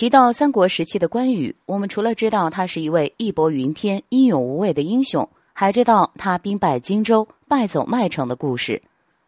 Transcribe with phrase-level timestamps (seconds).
[0.00, 8.80] 提到三国时期的关羽，我们除了知道他是一位义薄云天、英勇无畏的英雄，还知道他兵败荆州、败走麦城的故事。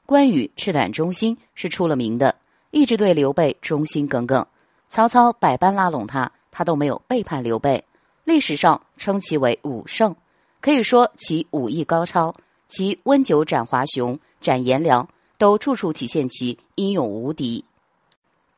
[0.07, 2.35] 关羽赤胆忠心，是出了名的，
[2.71, 4.47] 一直对刘备忠心耿耿。
[4.89, 7.85] 曹操百般拉拢他，他都没有背叛刘备。
[8.25, 10.17] 历史上称其为武圣，
[10.63, 12.35] 可以说其武艺高超，
[12.69, 17.63] 其温酒斩华雄、斩颜良，都处处体现其英勇无敌。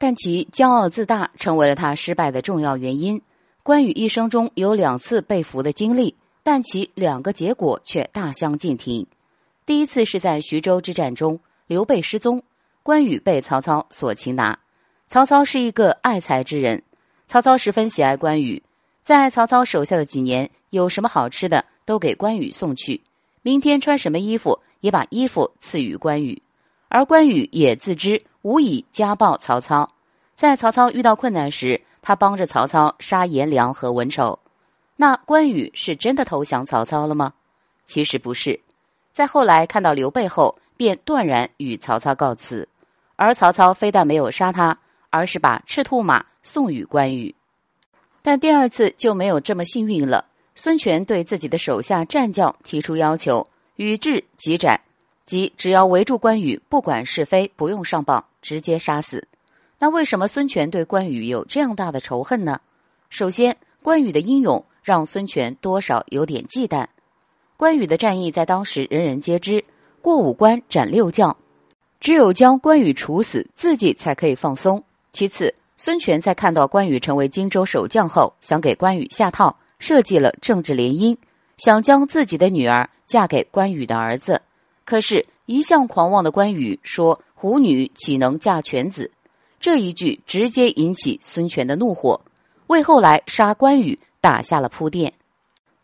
[0.05, 3.23] 但其骄傲自大成为了他失败的重要原因。
[3.63, 9.07] 关羽一生中有两次被俘的经历，但其两个结果却大相径庭。
[9.65, 12.43] 第一次是在徐州之战中，刘备失踪，
[12.83, 14.59] 关羽被曹操所擒拿。
[15.09, 16.83] 曹操是一个爱才之人，
[17.27, 18.63] 曹操十分喜爱关羽，
[19.03, 23.01] 在曹操手下的几年，有什么好吃的都给关羽送去，
[23.41, 26.43] 明天穿什么衣服也把衣服赐予关羽，
[26.91, 29.89] 而关羽也自知无以家暴曹操。
[30.37, 34.39] 在曹操遇到困难时，他帮着曹操杀颜良和文丑。
[34.97, 37.33] 那关羽是真的投降曹操了吗？
[37.85, 38.59] 其实不是。
[39.13, 42.69] 在后来看到刘备后，便断然与曹操告辞。
[43.17, 44.77] 而曹操非但没有杀他，
[45.11, 47.33] 而是把赤兔马送与关羽。
[48.23, 50.25] 但第二次就没有这么幸运了。
[50.57, 54.81] 孙权对自己的手下战将提出要求：与至即斩，
[55.27, 59.27] 即只要围住关羽，不管是非，不用上报，直接杀死。
[59.85, 62.59] 那为什么孙权对关羽有这样大的仇恨呢？
[63.11, 66.87] 首先，关羽的英勇让孙权多少有点忌惮。
[67.59, 69.63] 关羽的战役在当时人人皆知，
[70.01, 71.37] 过五关斩六将，
[72.01, 74.83] 只有将关羽处死，自己才可以放松。
[75.13, 81.15] 其次，孙权在看到关羽成为荆州守将后，想给关羽下套，设计了政治联姻，
[81.59, 84.41] 想将自己的女儿嫁给关羽的儿子。
[84.87, 89.11] 可是，一向狂妄的关羽说：“虎女岂能嫁犬子？”
[89.65, 92.21] 这一句直接引起孙权的怒火，
[92.67, 95.15] 为后来杀关羽打下了铺垫。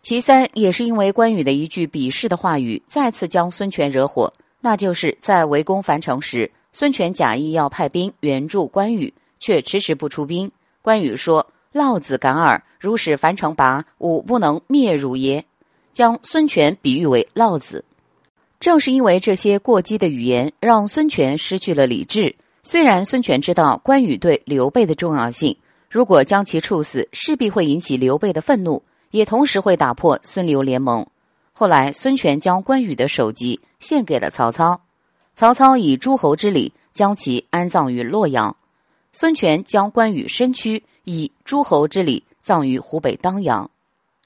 [0.03, 4.31] 其三，也是因为关羽的一句鄙视的话语，再次将孙权惹火。
[4.61, 10.51] 那就是在围攻樊城时，孙权假意要派兵援助关羽，却迟迟不出兵。
[10.83, 15.43] 关羽说：“老子敢尔，如使樊城拔，吾不能灭汝也。”
[15.95, 17.83] 将孙权比喻为老子。
[18.61, 22.37] 正是因为这些过激的语言，让孙权失去了理智。
[22.63, 25.57] 虽然孙权知道关羽对刘备的重要性，
[25.89, 31.07] 如果将其处死，势必会引起刘备的愤怒，也同时会打破孙刘联盟。
[31.53, 34.81] 后来，孙权将关羽的首级献给了曹操，
[35.35, 38.55] 曹操以诸侯之礼将其安葬于洛阳，
[39.13, 43.71] 孙权将关羽身躯以诸侯之礼葬于湖北当阳。